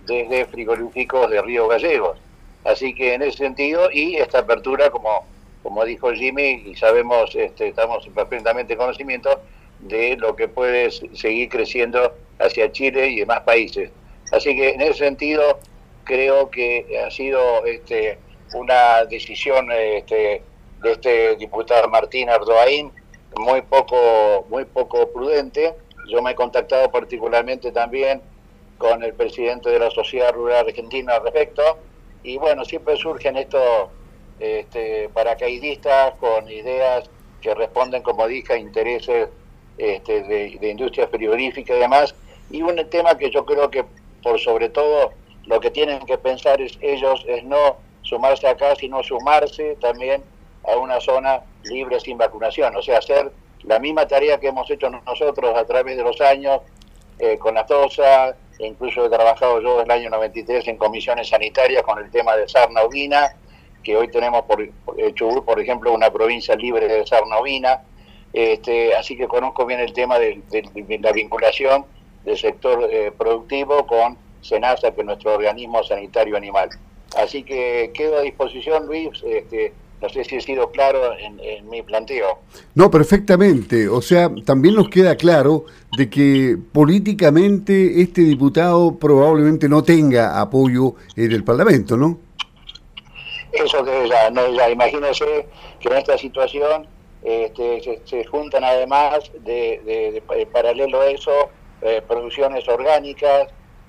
desde 0.06 0.46
frigoríficos 0.46 1.30
de 1.30 1.40
Río 1.42 1.68
Gallegos. 1.68 2.18
Así 2.64 2.94
que 2.94 3.14
en 3.14 3.22
ese 3.22 3.38
sentido, 3.38 3.90
y 3.90 4.16
esta 4.16 4.40
apertura, 4.40 4.90
como, 4.90 5.24
como 5.62 5.84
dijo 5.84 6.12
Jimmy, 6.12 6.62
y 6.66 6.74
sabemos, 6.74 7.34
este, 7.34 7.68
estamos 7.68 8.06
perfectamente 8.08 8.76
conocimiento 8.76 9.40
de 9.80 10.16
lo 10.16 10.36
que 10.36 10.48
puede 10.48 10.90
seguir 10.90 11.48
creciendo 11.48 12.12
hacia 12.40 12.72
Chile 12.72 13.08
y 13.08 13.20
demás 13.20 13.40
países. 13.40 13.90
Así 14.32 14.54
que 14.54 14.70
en 14.70 14.80
ese 14.80 14.94
sentido, 14.94 15.58
creo 16.04 16.50
que 16.50 16.86
ha 17.04 17.10
sido 17.10 17.64
este, 17.64 18.18
una 18.54 19.04
decisión 19.04 19.70
este, 19.72 20.42
de 20.82 20.92
este 20.92 21.36
diputado 21.36 21.88
Martín 21.88 22.30
Ardoaín 22.30 22.92
muy 23.36 23.62
poco, 23.62 24.46
muy 24.48 24.64
poco 24.64 25.08
prudente 25.12 25.74
yo 26.10 26.20
me 26.22 26.32
he 26.32 26.34
contactado 26.34 26.90
particularmente 26.90 27.70
también 27.70 28.20
con 28.78 29.02
el 29.02 29.14
presidente 29.14 29.70
de 29.70 29.78
la 29.78 29.90
Sociedad 29.90 30.32
Rural 30.32 30.66
Argentina 30.66 31.14
al 31.14 31.22
respecto 31.22 31.78
y 32.22 32.36
bueno, 32.36 32.64
siempre 32.64 32.96
surgen 32.96 33.36
estos 33.36 33.88
este, 34.40 35.08
paracaidistas 35.10 36.14
con 36.16 36.50
ideas 36.50 37.08
que 37.40 37.54
responden, 37.54 38.02
como 38.02 38.26
dije, 38.26 38.54
a 38.54 38.58
intereses 38.58 39.28
este, 39.78 40.22
de, 40.22 40.70
industria 40.70 41.08
frigorífica 41.08 41.74
y 41.74 41.78
demás. 41.78 42.14
Y 42.50 42.62
un 42.62 42.76
tema 42.90 43.16
que 43.16 43.30
yo 43.30 43.44
creo 43.44 43.70
que 43.70 43.84
por 44.22 44.38
sobre 44.40 44.68
todo 44.68 45.12
lo 45.46 45.60
que 45.60 45.70
tienen 45.70 46.00
que 46.00 46.18
pensar 46.18 46.60
es 46.60 46.78
ellos 46.80 47.24
es 47.26 47.44
no 47.44 47.76
sumarse 48.02 48.48
acá, 48.48 48.74
sino 48.76 49.02
sumarse 49.02 49.76
también 49.80 50.22
a 50.68 50.76
una 50.76 51.00
zona 51.00 51.42
libre 51.64 52.00
sin 52.00 52.18
vacunación, 52.18 52.74
o 52.76 52.82
sea, 52.82 52.98
hacer 52.98 53.32
la 53.64 53.78
misma 53.78 54.06
tarea 54.06 54.38
que 54.38 54.48
hemos 54.48 54.70
hecho 54.70 54.90
nosotros 54.90 55.56
a 55.56 55.64
través 55.64 55.96
de 55.96 56.02
los 56.02 56.20
años 56.20 56.60
eh, 57.18 57.38
con 57.38 57.54
la 57.54 57.66
TOSA, 57.66 58.34
incluso 58.58 59.04
he 59.04 59.10
trabajado 59.10 59.60
yo 59.60 59.78
desde 59.78 59.84
el 59.84 59.90
año 59.90 60.10
93 60.10 60.68
en 60.68 60.76
comisiones 60.76 61.28
sanitarias 61.28 61.82
con 61.82 61.98
el 61.98 62.10
tema 62.10 62.36
de 62.36 62.48
sarna 62.48 62.82
ovina, 62.82 63.36
que 63.82 63.96
hoy 63.96 64.08
tenemos 64.08 64.42
por, 64.42 64.62
eh, 64.62 64.72
por 65.44 65.60
ejemplo, 65.60 65.92
una 65.92 66.10
provincia 66.10 66.54
libre 66.54 66.88
de 66.88 67.06
sarna 67.06 67.38
ovina, 67.38 67.82
este, 68.32 68.94
así 68.94 69.16
que 69.16 69.26
conozco 69.26 69.66
bien 69.66 69.80
el 69.80 69.92
tema 69.92 70.18
de, 70.18 70.40
la 71.00 71.12
vinculación 71.12 71.84
del 72.24 72.36
sector 72.36 72.88
eh, 72.90 73.12
productivo 73.16 73.86
con 73.86 74.16
SENASA, 74.42 74.92
que 74.92 75.00
es 75.00 75.06
nuestro 75.06 75.34
organismo 75.34 75.82
sanitario 75.82 76.36
animal. 76.36 76.70
Así 77.16 77.42
que 77.42 77.90
quedo 77.94 78.18
a 78.18 78.22
disposición, 78.22 78.86
Luis, 78.86 79.10
este, 79.24 79.72
no 80.00 80.08
sé 80.08 80.24
si 80.24 80.36
he 80.36 80.40
sido 80.40 80.70
claro 80.70 81.12
en, 81.18 81.68
mi 81.68 81.82
planteo. 81.82 82.38
No, 82.74 82.90
perfectamente. 82.90 83.88
O 83.88 84.00
sea, 84.00 84.30
también 84.44 84.74
nos 84.74 84.88
queda 84.88 85.16
claro 85.16 85.66
de 85.96 86.08
que 86.08 86.56
políticamente 86.72 88.00
este 88.00 88.22
diputado 88.22 88.96
probablemente 88.98 89.68
no 89.68 89.82
tenga 89.82 90.40
apoyo 90.40 90.94
en 91.16 91.32
el 91.32 91.44
Parlamento, 91.44 91.96
¿no? 91.96 92.18
Eso 93.52 93.84
que 93.84 94.08
ya, 94.08 94.30
no, 94.30 94.48
ya 94.54 94.70
imagínese 94.70 95.46
que 95.80 95.88
en 95.88 95.96
esta 95.96 96.16
situación 96.16 96.86
este, 97.22 98.00
se, 98.04 98.24
juntan 98.24 98.64
además 98.64 99.30
de, 99.44 100.22
paralelo 100.52 101.00
a 101.00 101.10
eso 101.10 101.50
eh, 101.82 102.02
producciones 102.06 102.68
orgánicas 102.68 103.48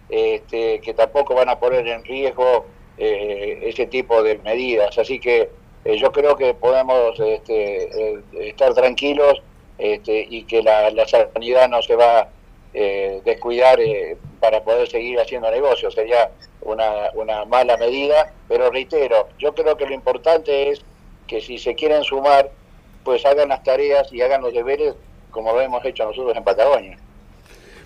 este, 0.10 0.82
que 0.82 0.94
tampoco 0.94 1.36
van 1.36 1.50
a 1.50 1.60
poner 1.60 1.88
en 1.88 2.04
riesgo 2.04 2.66
eh, 2.98 3.60
ese 3.64 3.88
tipo 3.88 4.22
de 4.24 4.38
medidas. 4.40 4.98
Así 4.98 5.20
que 5.20 5.50
eh, 5.84 5.98
yo 5.98 6.12
creo 6.12 6.36
que 6.36 6.54
podemos 6.54 7.20
este, 7.20 8.14
eh, 8.14 8.24
estar 8.40 8.74
tranquilos 8.74 9.42
este, 9.78 10.28
y 10.30 10.44
que 10.44 10.62
la, 10.62 10.92
sanidad 11.08 11.70
no 11.70 11.82
se 11.82 11.96
va 11.96 12.20
a 12.20 12.30
eh, 12.74 13.22
descuidar 13.26 13.80
para 14.40 14.64
poder 14.64 14.88
seguir 14.88 15.20
haciendo 15.20 15.50
negocios. 15.50 15.94
Sería 15.94 16.32
una, 16.62 17.10
una 17.16 17.46
mala 17.46 17.78
medida, 17.78 18.32
pero 18.48 18.70
reitero, 18.70 19.30
yo 19.40 19.54
creo 19.56 19.76
que 19.76 19.88
lo 19.88 19.94
importante 19.94 20.70
es 20.70 20.82
que 21.28 21.42
si 21.42 21.58
se 21.58 21.74
quieren 21.74 22.04
sumar, 22.04 22.52
pues 23.04 23.26
hagan 23.26 23.50
las 23.50 23.64
tareas 23.64 24.12
y 24.14 24.22
hagan 24.22 24.42
los 24.42 24.54
deberes 24.54 24.94
como 25.32 25.54
lo 25.54 25.62
hemos 25.62 25.84
hecho 25.86 26.06
nosotros 26.06 26.36
en 26.36 26.44
Patagonia. 26.44 26.98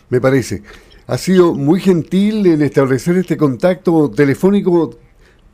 Me 0.09 0.21
parece. 0.21 0.63
Ha 1.07 1.17
sido 1.17 1.53
muy 1.53 1.79
gentil 1.79 2.45
en 2.47 2.61
establecer 2.61 3.17
este 3.17 3.37
contacto 3.37 4.09
telefónico 4.09 4.97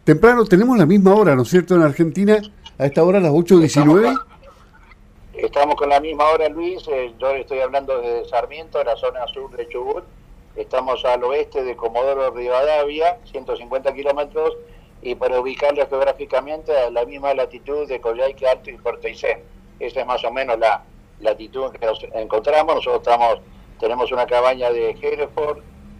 Temprano, 0.03 0.45
tenemos 0.45 0.79
la 0.79 0.87
misma 0.87 1.13
hora, 1.13 1.35
¿no 1.35 1.43
es 1.43 1.49
cierto? 1.49 1.75
En 1.75 1.83
Argentina, 1.83 2.41
a 2.79 2.85
esta 2.87 3.03
hora, 3.03 3.19
las 3.19 3.31
8.19. 3.31 4.19
Estamos, 5.33 5.75
con 5.75 5.89
la 5.89 5.99
misma 5.99 6.27
hora, 6.31 6.49
Luis. 6.49 6.83
Eh, 6.87 7.13
yo 7.19 7.29
estoy 7.29 7.59
hablando 7.59 8.01
de 8.01 8.25
Sarmiento, 8.25 8.83
la 8.83 8.95
zona 8.95 9.27
sur 9.27 9.55
de 9.55 9.69
Chubut. 9.69 10.03
Estamos 10.55 11.05
al 11.05 11.23
oeste 11.23 11.63
de 11.63 11.75
Comodoro 11.75 12.31
Rivadavia, 12.31 13.19
150 13.31 13.93
kilómetros, 13.93 14.57
y 15.03 15.13
para 15.13 15.39
ubicarlo 15.39 15.87
geográficamente 15.87 16.75
a 16.75 16.89
la 16.89 17.05
misma 17.05 17.35
latitud 17.35 17.87
de 17.87 18.01
Coyhaique 18.01 18.47
Alto 18.47 18.71
y 18.71 18.77
Porteicén. 18.77 19.43
Esa 19.79 20.01
es 20.01 20.07
más 20.07 20.23
o 20.23 20.31
menos 20.31 20.57
la 20.57 20.83
latitud 21.19 21.67
en 21.67 21.79
que 21.79 21.85
nos 21.85 22.03
encontramos. 22.15 22.73
Nosotros 22.73 23.03
estamos, 23.03 23.39
tenemos 23.81 24.11
una 24.11 24.27
cabaña 24.27 24.71
de 24.71 24.95
Hereford, 25.01 25.57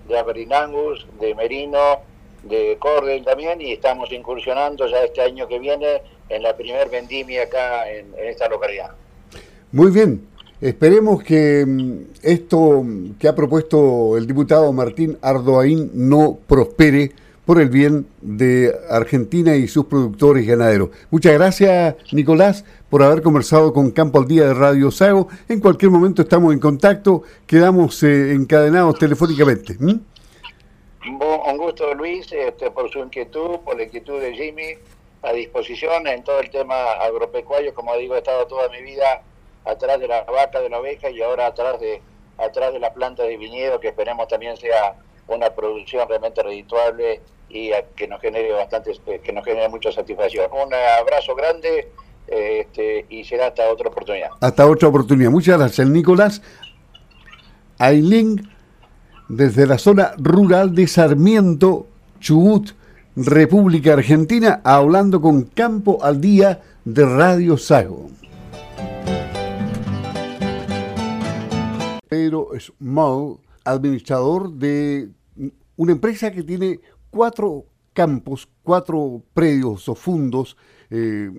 de 0.08 0.18
Aberinangus, 0.18 1.08
de 1.20 1.34
Merino, 1.34 2.00
de 2.44 2.78
Cordel 2.80 3.26
también 3.26 3.60
y 3.60 3.74
estamos 3.74 4.12
incursionando 4.12 4.88
ya 4.88 5.04
este 5.04 5.22
año 5.22 5.48
que 5.48 5.60
viene 5.60 6.02
en 6.30 6.44
la 6.44 6.56
primer 6.56 6.90
vendimia 6.90 7.44
acá 7.44 7.92
en, 7.92 8.14
esta 8.24 8.48
localidad. 8.48 8.92
Muy 9.72 9.92
bien, 9.92 10.28
esperemos 10.62 11.24
que 11.24 11.66
mm, 11.66 11.98
esto 12.22 12.86
que 13.20 13.28
ha 13.28 13.36
propuesto 13.36 14.16
el 14.16 14.28
diputado 14.28 14.72
Martín 14.72 15.18
Ardoaín 15.22 15.92
no 15.94 16.38
prospere 16.48 17.12
por 17.51 17.60
el 17.60 17.67
bien 17.67 18.08
de 18.22 18.74
Argentina 18.89 19.58
y 19.58 19.67
sus 19.67 19.86
productores 19.88 20.48
ganaderos. 20.48 20.91
Muchas 21.10 21.34
gracias, 21.34 21.98
Nicolás, 22.13 22.63
por 22.89 23.03
haber 23.03 23.22
conversado 23.22 23.74
con 23.74 23.91
Campo 23.91 24.20
al 24.20 24.25
Día 24.25 24.46
de 24.46 24.53
Radio 24.53 24.89
Sago. 24.89 25.27
En 25.50 25.60
cualquier 25.60 25.91
momento 25.91 26.22
estamos 26.22 26.53
en 26.53 26.62
contacto, 26.62 27.24
quedamos 27.46 28.03
eh, 28.03 28.31
encadenados 28.31 28.98
telefónicamente. 28.98 29.75
Un 29.81 31.58
gusto, 31.58 31.93
Luis, 31.93 32.31
este, 32.31 32.72
por 32.72 32.89
su 32.89 33.00
inquietud, 33.00 33.60
por 33.65 33.75
la 33.75 33.84
inquietud 33.84 34.22
de 34.22 34.34
Jimmy, 34.34 34.75
a 35.22 35.34
disposición 35.34 36.08
en 36.08 36.24
todo 36.24 36.39
el 36.39 36.50
tema 36.50 36.93
agropecuario. 37.01 37.74
Como 37.74 37.98
digo, 37.98 38.15
he 38.15 38.20
estado 38.20 38.48
toda 38.48 38.70
mi 38.70 38.81
vida 38.81 39.24
atrás 39.65 40.00
de 40.00 40.08
la 40.08 40.24
vaca, 40.24 40.62
de 40.62 40.70
la 40.70 40.79
oveja 40.79 41.10
y 41.10 41.22
ahora 41.22 41.48
atrás 41.48 41.81
de 41.81 42.01
atrás 42.38 42.72
de 42.72 42.79
la 42.79 42.93
planta 42.93 43.24
de 43.24 43.36
viñedo, 43.36 43.81
que 43.81 43.89
esperemos 43.89 44.29
también 44.29 44.55
sea 44.55 44.96
una 45.27 45.50
producción 45.53 46.08
realmente 46.08 46.41
redituable 46.41 47.20
y 47.53 47.72
que 47.96 48.08
nos 48.08 48.22
genere 48.22 48.51
bastante, 48.51 48.93
que 49.24 49.34
nos 49.34 49.43
genere 49.43 49.70
mucha 49.70 49.91
satisfacción. 49.91 50.50
Un 50.51 50.74
abrazo 50.74 51.36
grande 51.36 51.89
este, 52.27 53.05
y 53.10 53.24
será 53.24 53.48
hasta 53.48 53.70
otra 53.70 53.89
oportunidad. 53.89 54.29
Hasta 54.39 54.65
otra 54.65 54.88
oportunidad. 54.88 55.31
Muchas 55.31 55.58
gracias, 55.58 55.88
Nicolás. 55.88 56.41
Aileen 57.77 58.50
desde 59.27 59.65
la 59.65 59.77
zona 59.77 60.13
rural 60.17 60.75
de 60.75 60.88
Sarmiento, 60.88 61.88
Chubut, 62.20 62.72
República 63.15 63.93
Argentina, 63.93 64.62
hablando 64.63 65.22
con 65.22 65.43
Campo 65.43 65.98
al 66.01 66.22
Día 66.22 66.62
de 66.86 67.05
Radio 67.05 67.58
Sago. 67.58 68.10
Pedro 72.08 72.50
Small, 72.60 73.38
administrador 73.63 74.51
de 74.51 75.10
una 75.77 75.93
empresa 75.93 76.31
que 76.31 76.43
tiene 76.43 76.79
cuatro 77.12 77.65
campos, 77.94 78.50
cuatro 78.63 79.24
predios 79.34 79.88
o 79.88 79.96
fundos 79.96 80.58
eh, 80.89 81.30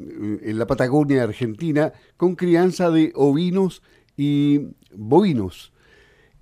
en 0.42 0.58
la 0.58 0.66
Patagonia 0.66 1.24
Argentina 1.24 1.92
con 2.16 2.36
crianza 2.36 2.90
de 2.90 3.12
ovinos 3.14 3.82
y 4.16 4.60
bovinos. 4.94 5.72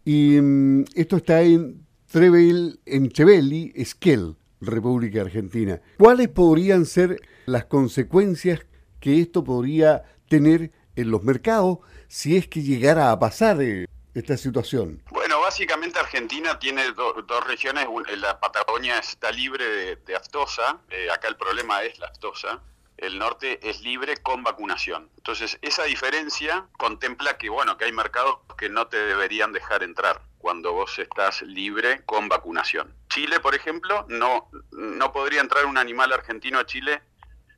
Y 0.04 0.38
mm, 0.40 0.84
esto 0.94 1.16
está 1.16 1.42
en 1.42 1.86
Trevel, 2.10 2.80
en 2.86 3.08
Chevelli, 3.08 3.72
Esquel, 3.74 4.36
República 4.60 5.22
Argentina. 5.22 5.80
¿Cuáles 5.98 6.28
podrían 6.28 6.84
ser 6.84 7.20
las 7.46 7.66
consecuencias 7.66 8.66
que 8.98 9.20
esto 9.20 9.44
podría 9.44 10.02
tener 10.28 10.72
en 10.96 11.10
los 11.10 11.22
mercados 11.22 11.78
si 12.08 12.36
es 12.36 12.48
que 12.48 12.62
llegara 12.62 13.10
a 13.10 13.18
pasar 13.18 13.62
eh, 13.62 13.86
esta 14.14 14.36
situación? 14.36 15.02
Básicamente 15.50 15.98
Argentina 15.98 16.60
tiene 16.60 16.92
dos 16.92 17.44
regiones, 17.44 17.88
la 18.18 18.38
Patagonia 18.38 19.00
está 19.00 19.32
libre 19.32 19.96
de, 19.96 20.14
aftosa, 20.14 20.78
eh, 20.90 21.10
acá 21.10 21.26
el 21.26 21.34
problema 21.36 21.82
es 21.82 21.98
la 21.98 22.06
aftosa, 22.06 22.62
el 22.96 23.18
norte 23.18 23.58
es 23.68 23.80
libre 23.80 24.18
con 24.18 24.44
vacunación. 24.44 25.10
Entonces, 25.16 25.58
esa 25.60 25.82
diferencia 25.82 26.68
contempla 26.78 27.36
que, 27.36 27.48
bueno, 27.48 27.76
que 27.76 27.86
hay 27.86 27.92
mercados 27.92 28.38
que 28.56 28.68
no 28.68 28.86
te 28.86 28.98
deberían 28.98 29.52
dejar 29.52 29.82
entrar 29.82 30.22
cuando 30.38 30.72
vos 30.72 30.96
estás 31.00 31.42
libre 31.42 32.04
con 32.06 32.28
vacunación. 32.28 32.94
Chile, 33.08 33.40
por 33.40 33.56
ejemplo, 33.56 34.06
no, 34.08 34.48
no 34.70 35.12
podría 35.12 35.40
entrar 35.40 35.66
un 35.66 35.78
animal 35.78 36.12
argentino 36.12 36.60
a 36.60 36.66
Chile 36.66 37.02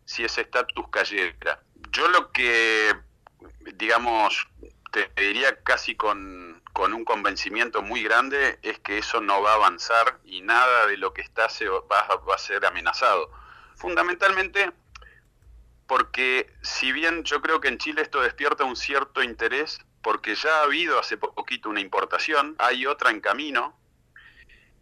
si 0.06 0.24
ese 0.24 0.40
estatus 0.40 0.88
cayera. 0.88 1.60
Yo 1.90 2.08
lo 2.08 2.32
que, 2.32 2.94
digamos, 3.74 4.48
te 4.92 5.10
diría 5.14 5.62
casi 5.62 5.94
con, 5.94 6.51
con, 6.72 6.94
un 6.94 7.04
convencimiento 7.04 7.82
muy 7.82 8.02
grande 8.02 8.58
es 8.62 8.78
que 8.78 8.98
eso 8.98 9.20
no 9.20 9.42
va 9.42 9.52
a 9.52 9.56
avanzar 9.56 10.18
y 10.24 10.40
nada 10.42 10.86
de 10.86 10.96
lo 10.96 11.12
que 11.12 11.22
está 11.22 11.48
se 11.48 11.68
va, 11.68 11.80
va 11.88 12.34
a 12.34 12.38
ser 12.38 12.64
amenazado. 12.64 13.30
Fundamentalmente 13.76 14.72
porque 15.86 16.50
si 16.62 16.90
bien 16.92 17.22
yo 17.24 17.42
creo 17.42 17.60
que 17.60 17.68
en 17.68 17.78
Chile 17.78 18.02
esto 18.02 18.22
despierta 18.22 18.64
un 18.64 18.76
cierto 18.76 19.22
interés, 19.22 19.78
porque 20.02 20.34
ya 20.34 20.60
ha 20.60 20.62
habido 20.62 20.98
hace 20.98 21.16
poquito 21.16 21.68
una 21.68 21.80
importación, 21.80 22.56
hay 22.58 22.86
otra 22.86 23.10
en 23.10 23.20
camino, 23.20 23.78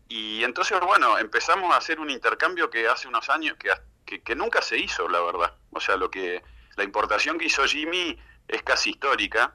y 0.09 0.43
entonces, 0.43 0.79
bueno, 0.81 1.19
empezamos 1.19 1.73
a 1.73 1.79
hacer 1.79 2.01
un 2.01 2.11
intercambio 2.11 2.69
que 2.69 2.89
hace 2.89 3.07
unos 3.07 3.29
años, 3.29 3.57
que, 3.59 4.21
que, 4.21 4.35
nunca 4.35 4.61
se 4.61 4.77
hizo, 4.77 5.09
la 5.09 5.21
verdad. 5.21 5.55
O 5.71 5.81
sea, 5.81 5.97
lo 5.97 6.11
que 6.11 6.43
la 6.77 6.83
importación 6.83 7.39
que 7.39 7.47
hizo 7.47 7.65
Jimmy 7.65 8.19
es 8.49 8.63
casi 8.63 8.91
histórica, 8.91 9.55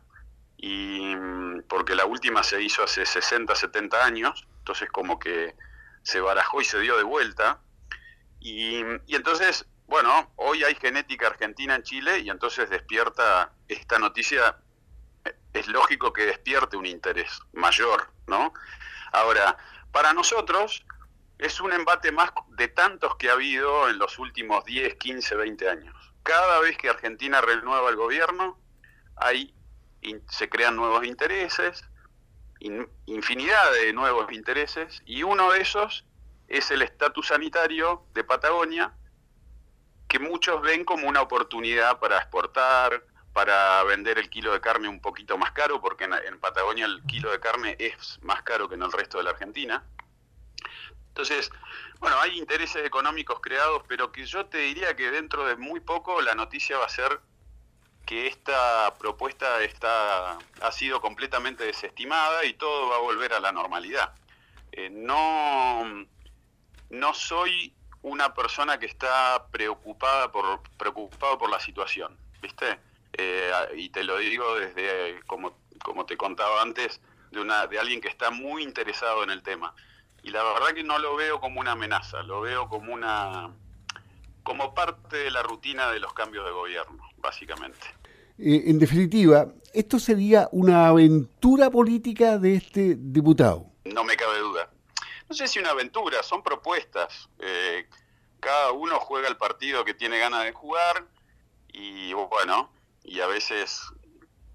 y 0.58 1.16
porque 1.68 1.96
la 1.96 2.06
última 2.06 2.44
se 2.44 2.62
hizo 2.62 2.84
hace 2.84 3.06
60, 3.06 3.56
70 3.56 4.06
años, 4.06 4.48
entonces 4.60 4.90
como 4.92 5.20
que 5.20 5.56
se 6.04 6.22
barajó 6.22 6.62
y 6.62 6.66
se 6.66 6.80
dio 6.80 6.98
de 6.98 7.04
vuelta. 7.04 7.62
Y, 8.40 8.82
y 9.08 9.16
entonces 9.16 9.66
bueno, 9.88 10.32
hoy 10.38 10.64
hay 10.64 10.76
genética 10.76 11.28
argentina 11.28 11.76
en 11.76 11.84
Chile 11.84 12.20
y 12.20 12.30
entonces 12.30 12.70
despierta 12.70 13.52
esta 13.68 14.00
noticia, 14.00 14.58
es 15.54 15.68
lógico 15.68 16.12
que 16.12 16.26
despierte 16.26 16.76
un 16.76 16.88
interés 16.88 17.40
mayor, 17.54 18.12
¿no? 18.28 18.54
Ahora, 19.12 19.58
para 19.92 20.14
nosotros 20.14 20.84
es 21.38 21.62
un 21.62 21.72
embate 21.72 22.12
más 22.12 22.32
de 22.50 22.68
tantos 22.68 23.16
que 23.18 23.30
ha 23.30 23.34
habido 23.34 23.88
en 23.90 24.00
los 24.00 24.18
últimos 24.18 24.66
10, 24.66 24.96
15, 24.96 25.36
20 25.36 25.70
años. 25.70 26.14
Cada 26.24 26.60
vez 26.60 26.78
que 26.78 26.90
Argentina 26.90 27.42
renueva 27.42 27.90
el 27.90 27.96
gobierno, 27.96 28.60
hay, 29.18 29.54
se 30.30 30.50
crean 30.50 30.76
nuevos 30.76 31.06
intereses, 31.06 31.84
infinidad 33.06 33.72
de 33.74 33.94
nuevos 33.94 34.32
intereses, 34.32 35.02
y 35.06 35.24
uno 35.24 35.52
de 35.52 35.62
esos 35.62 36.06
es 36.48 36.72
el 36.72 36.82
estatus 36.82 37.28
sanitario 37.28 38.06
de 38.14 38.24
Patagonia, 38.24 38.94
que 40.08 40.20
muchos 40.20 40.62
ven 40.62 40.86
como 40.86 41.08
una 41.08 41.22
oportunidad 41.22 42.00
para 42.00 42.18
exportar, 42.18 43.04
para 43.34 43.84
vender 43.84 44.18
el 44.18 44.30
kilo 44.30 44.54
de 44.54 44.62
carne 44.62 44.88
un 44.88 45.02
poquito 45.02 45.38
más 45.38 45.52
caro, 45.52 45.82
porque 45.82 46.06
en, 46.06 46.40
Patagonia 46.40 46.86
el 46.86 47.04
kilo 47.04 47.32
de 47.32 47.40
carne 47.40 47.76
es 47.80 48.20
más 48.22 48.42
caro 48.44 48.70
que 48.70 48.76
en 48.76 48.84
el 48.84 48.92
resto 48.92 49.18
de 49.18 49.26
la 49.26 49.32
Argentina. 49.32 49.84
Entonces, 51.10 51.50
bueno, 52.00 52.18
hay 52.20 52.38
intereses 52.38 52.86
económicos 52.86 53.40
creados, 53.42 53.84
pero 53.88 54.12
que 54.12 54.26
yo 54.26 54.46
te 54.46 54.60
diría 54.60 54.96
que 54.96 55.12
dentro 55.12 55.46
de 55.46 55.56
muy 55.56 55.80
poco 55.80 56.22
la 56.22 56.36
noticia 56.36 56.78
va 56.78 56.86
a 56.86 56.90
ser 56.90 57.20
que 58.06 58.28
esta 58.28 58.94
propuesta 59.00 59.64
está, 59.64 60.38
ha 60.62 60.72
sido 60.72 61.02
completamente 61.02 61.66
desestimada 61.66 62.46
y 62.46 62.54
todo 62.54 62.90
va 62.90 62.98
a 62.98 63.00
volver 63.00 63.34
a 63.34 63.40
la 63.40 63.52
normalidad. 63.52 64.14
Eh, 64.72 64.90
no, 64.92 66.06
no 66.90 67.14
soy 67.14 67.74
una 68.02 68.34
persona 68.34 68.78
que 68.78 68.86
está 68.86 69.48
preocupada 69.52 70.32
por 70.32 70.62
preocupado 70.78 71.38
por 71.38 71.50
la 71.50 71.60
situación, 71.60 72.18
¿viste? 72.42 72.80
Eh, 73.14 73.52
y 73.76 73.90
te 73.90 74.04
lo 74.04 74.18
digo 74.18 74.56
desde 74.56 75.22
como 75.26 75.58
como 75.84 76.06
te 76.06 76.18
contaba 76.18 76.62
antes 76.62 77.02
de 77.32 77.40
una 77.40 77.68
de 77.68 77.80
alguien 77.80 78.02
que 78.02 78.08
está 78.08 78.32
muy 78.32 78.64
interesado 78.64 79.24
en 79.24 79.30
el 79.30 79.42
tema. 79.42 79.74
Y 80.24 80.32
la 80.32 80.44
verdad 80.44 80.74
que 80.74 80.84
no 80.84 81.00
lo 81.00 81.16
veo 81.16 81.40
como 81.40 81.60
una 81.60 81.72
amenaza, 81.72 82.24
lo 82.24 82.42
veo 82.42 82.68
como 82.68 82.94
una 82.94 83.52
como 84.44 84.76
parte 84.76 85.18
de 85.18 85.32
la 85.32 85.42
rutina 85.42 85.90
de 85.90 86.00
los 86.00 86.14
cambios 86.14 86.46
de 86.46 86.52
gobierno, 86.52 87.10
básicamente. 87.18 87.88
Eh, 88.38 88.64
en 88.68 88.80
definitiva, 88.80 89.48
esto 89.74 90.00
sería 90.00 90.50
una 90.52 90.88
aventura 90.88 91.70
política 91.70 92.38
de 92.38 92.56
este 92.56 92.96
diputado. 92.98 93.68
No 93.86 94.04
me 94.04 94.16
cabe 94.16 94.40
duda 94.40 94.70
no 95.30 95.36
sé 95.36 95.48
si 95.48 95.60
una 95.60 95.72
aventura, 95.72 96.22
son 96.24 96.44
propuestas. 96.44 97.30
Eh, 97.40 97.88
cada 98.40 98.72
uno 98.72 99.00
juega 99.00 99.28
el 99.28 99.38
partido 99.38 99.84
que 99.86 99.94
tiene 99.94 100.20
ganas 100.20 100.44
de 100.44 100.54
jugar 100.54 101.06
y 101.74 102.14
bueno, 102.14 102.72
y 103.04 103.20
a 103.22 103.28
veces 103.28 103.82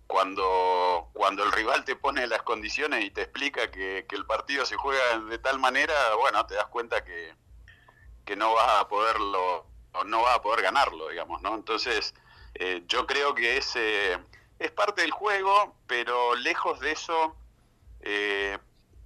cuando, 0.06 1.08
cuando 1.12 1.44
el 1.44 1.52
rival 1.52 1.84
te 1.84 1.96
pone 1.96 2.26
las 2.26 2.42
condiciones 2.42 3.04
y 3.04 3.10
te 3.10 3.22
explica 3.22 3.70
que, 3.70 4.06
el 4.10 4.26
partido 4.26 4.64
se 4.64 4.76
juega 4.76 5.18
de 5.18 5.38
tal 5.38 5.58
manera, 5.58 5.94
bueno, 6.16 6.46
te 6.46 6.54
das 6.54 6.66
cuenta 6.66 7.04
que, 7.04 7.34
que 8.24 8.36
no 8.36 8.54
vas 8.54 8.80
a 8.80 8.88
poderlo, 8.88 9.66
no 10.06 10.22
vas 10.22 10.36
a 10.36 10.42
poder 10.42 10.62
ganarlo, 10.62 11.08
digamos, 11.08 11.42
¿no? 11.42 11.54
Entonces, 11.54 12.14
eh, 12.54 12.82
yo 12.86 13.06
creo 13.06 13.34
que 13.34 13.56
es, 13.56 13.76
es 13.76 14.70
parte 14.72 15.02
del 15.02 15.10
juego, 15.10 15.74
pero 15.86 16.34
lejos 16.36 16.80
de 16.80 16.92
eso, 16.92 17.34
eh, 18.00 18.58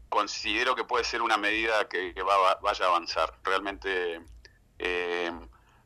considero 0.09 0.75
que 0.75 0.85
puede 0.85 1.05
ser 1.05 1.23
una 1.23 1.37
medida 1.37 1.89
que, 1.89 2.15
vaya 2.23 2.85
a 2.85 2.89
avanzar. 2.89 3.39
Realmente, 3.43 4.21
eh, 4.79 5.33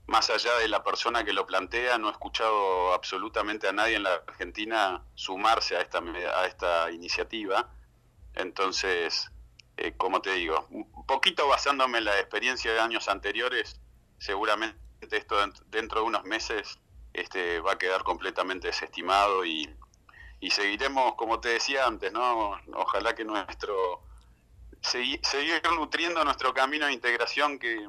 más 0.06 0.30
allá 0.30 0.54
de 0.58 0.68
la 0.68 0.82
persona 0.82 1.24
que 1.24 1.32
lo 1.32 1.46
plantea, 1.46 1.98
no 1.98 2.08
he 2.08 2.12
escuchado 2.12 2.92
absolutamente 2.92 3.68
a 3.68 3.72
nadie 3.72 3.96
en 3.96 4.02
la 4.02 4.14
Argentina 4.26 5.02
sumarse 5.14 5.76
a 5.76 5.80
esta, 5.80 5.98
a 5.98 6.46
esta 6.46 6.90
iniciativa. 6.90 7.70
Entonces, 8.34 9.30
eh, 9.76 9.94
como 9.96 10.20
te 10.20 10.32
digo, 10.32 10.66
un 10.70 11.06
poquito 11.06 11.48
basándome 11.48 11.98
en 11.98 12.04
la 12.04 12.18
experiencia 12.18 12.72
de 12.72 12.80
años 12.80 13.08
anteriores, 13.08 13.80
seguramente 14.18 14.78
esto 15.10 15.36
dentro 15.66 16.00
de 16.00 16.06
unos 16.06 16.24
meses 16.24 16.78
este, 17.20 17.61
va 17.61 17.72
a 17.72 17.78
quedar 17.78 18.02
completamente 18.02 18.68
desestimado 18.68 19.44
y, 19.44 19.68
seguiremos, 20.50 21.14
como 21.14 21.40
te 21.40 21.50
decía 21.50 21.87
antes, 21.87 22.12
¿no? 22.12 22.59
Ojalá 22.74 23.14
que 23.14 23.24
nuestro 23.24 24.02
seguir, 24.81 25.20
nutriendo 25.74 26.24
nuestro 26.24 26.54
camino 26.54 26.87
de 26.87 26.92
integración 26.92 27.59
que, 27.59 27.88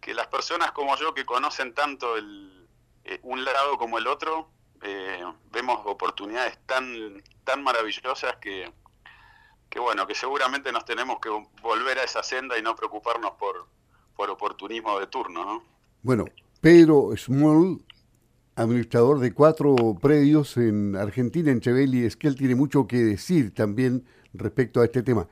que 0.00 0.14
las 0.14 0.26
personas 0.26 0.72
como 0.72 0.96
yo 0.96 1.14
que 1.14 1.24
conocen 1.24 1.74
tanto 1.74 2.16
el, 2.16 2.68
eh, 3.04 3.20
un 3.22 3.44
lado 3.44 3.78
como 3.78 3.98
el 3.98 4.06
otro, 4.06 4.50
eh, 4.82 5.24
vemos 5.50 5.80
oportunidades 5.86 6.58
tan, 6.66 7.22
tan 7.44 7.62
maravillosas 7.62 8.36
que, 8.36 8.70
que, 9.70 9.80
bueno, 9.80 10.06
que 10.06 10.14
seguramente 10.14 10.70
nos 10.72 10.84
tenemos 10.84 11.18
que 11.20 11.30
volver 11.62 11.98
a 11.98 12.04
esa 12.04 12.22
senda 12.22 12.58
y 12.58 12.62
no 12.62 12.76
preocuparnos 12.76 13.32
por, 13.32 13.66
por 14.14 14.30
oportunismo 14.30 14.98
de 15.00 15.06
turno, 15.06 15.44
¿no? 15.44 15.64
Bueno, 16.02 16.26
Pedro 16.60 17.16
Small, 17.16 17.78
administrador 18.56 19.20
de 19.20 19.32
cuatro 19.32 19.76
predios 20.00 20.56
en 20.56 20.96
Argentina, 20.96 21.52
en 21.52 21.60
Chevelli, 21.60 22.04
es 22.04 22.16
que 22.16 22.26
él 22.26 22.34
tiene 22.34 22.56
mucho 22.56 22.86
que 22.86 22.98
decir 22.98 23.54
también 23.54 24.04
respecto 24.32 24.80
a 24.80 24.84
este 24.84 25.02
tema. 25.02 25.26